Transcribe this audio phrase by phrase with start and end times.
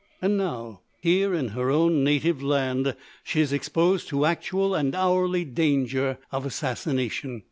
[0.19, 5.45] And now, here in her own native land, she is exposed to actual and hourly
[5.45, 7.39] danger of assassination....